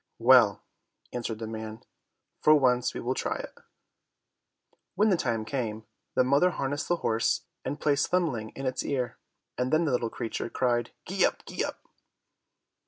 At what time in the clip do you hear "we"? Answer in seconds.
2.95-2.99